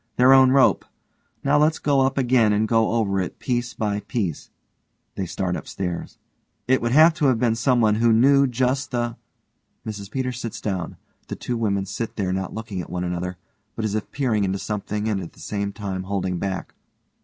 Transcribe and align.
Their 0.15 0.33
own 0.33 0.49
rope. 0.51 0.83
Now 1.43 1.59
let's 1.59 1.77
go 1.77 2.01
up 2.01 2.17
again 2.17 2.53
and 2.53 2.67
go 2.67 2.93
over 2.93 3.21
it 3.21 3.37
piece 3.37 3.75
by 3.75 3.99
piece. 3.99 4.49
(they 5.13 5.27
start 5.27 5.55
upstairs) 5.55 6.17
It 6.67 6.81
would 6.81 6.91
have 6.91 7.13
to 7.13 7.25
have 7.27 7.37
been 7.37 7.53
someone 7.53 7.93
who 7.93 8.11
knew 8.11 8.47
just 8.47 8.89
the 8.89 9.15
(MRS 9.85 10.09
PETERS 10.09 10.41
_sits 10.41 10.59
down. 10.59 10.97
The 11.27 11.35
two 11.35 11.55
women 11.55 11.85
sit 11.85 12.15
there 12.15 12.33
not 12.33 12.51
looking 12.55 12.81
at 12.81 12.89
one 12.89 13.03
another, 13.03 13.37
but 13.75 13.85
as 13.85 13.93
if 13.93 14.09
peering 14.11 14.43
into 14.43 14.57
something 14.57 15.07
and 15.07 15.21
at 15.21 15.33
the 15.33 15.39
same 15.39 15.71
time 15.71 16.01
holding 16.01 16.39
back. 16.39 16.73